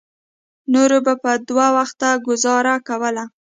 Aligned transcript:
نورو 0.73 0.97
به 1.05 1.13
په 1.23 1.31
دوه 1.47 1.67
وخته 1.77 2.07
ګوزاره 2.27 2.75
کوله. 2.87 3.23